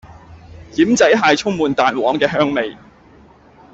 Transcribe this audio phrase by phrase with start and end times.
[0.73, 2.75] 奄仔蟹充滿蛋黃嘅香味